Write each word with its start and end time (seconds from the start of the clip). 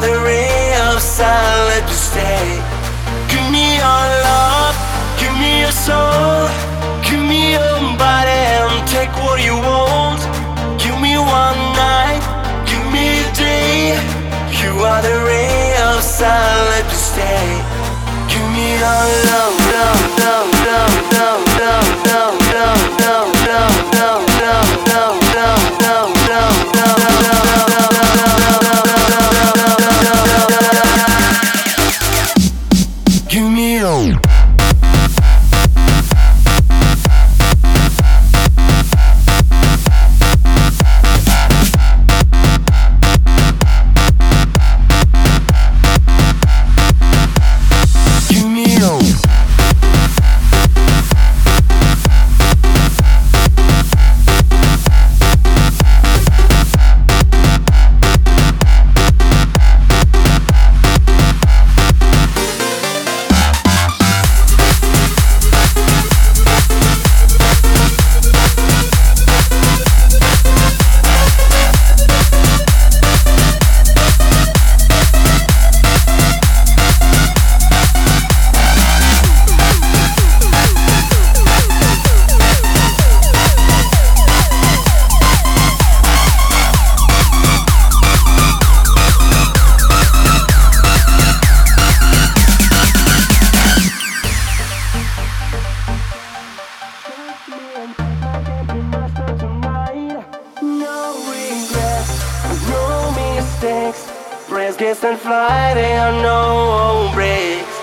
Ray 0.00 0.72
of 0.88 1.02
to 1.02 1.94
stay. 1.94 2.62
Give 3.28 3.44
me 3.52 3.76
your 3.76 4.04
love, 4.24 4.74
give 5.20 5.34
me 5.36 5.60
your 5.60 5.70
soul, 5.70 6.48
give 7.04 7.20
me 7.20 7.52
your 7.52 7.98
body 7.98 8.30
and 8.32 8.88
take 8.88 9.12
what 9.22 9.44
you 9.44 9.54
want. 9.54 10.20
Give 10.80 10.98
me 10.98 11.18
one 11.18 11.60
night, 11.76 12.24
give 12.64 12.86
me 12.90 13.20
a 13.20 13.32
day. 13.36 13.92
You 14.64 14.72
are 14.80 15.02
the 15.02 15.16
ray 15.28 15.76
of 15.84 16.00
to 16.00 16.96
stay. 16.96 17.44
Give 18.32 18.48
me 18.56 18.72
your 18.80 19.04
love, 19.28 19.51
Press 104.72 104.80
gets 104.80 105.04
and 105.04 105.18
fly, 105.18 105.74
there 105.74 106.00
are 106.00 106.22
no 106.22 107.10
breaks. 107.12 107.76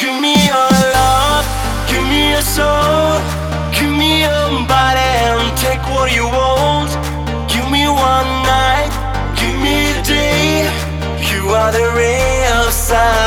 Give 0.00 0.20
me 0.20 0.34
your 0.46 0.70
love, 0.98 1.46
give 1.88 2.02
me 2.02 2.32
your 2.32 2.42
soul, 2.42 3.20
give 3.70 3.90
me 3.90 4.22
your 4.22 4.66
body 4.66 4.98
and 4.98 5.56
take 5.58 5.82
what 5.94 6.12
you 6.12 6.26
want. 6.26 6.90
Give 7.48 7.70
me 7.70 7.86
one 7.86 8.30
night, 8.42 8.90
give 9.38 9.56
me 9.62 9.92
a 9.92 10.02
day. 10.02 10.66
You 11.30 11.50
are 11.50 11.70
the 11.70 11.92
ray 11.94 12.50
of 12.58 12.72
stay. 12.72 13.21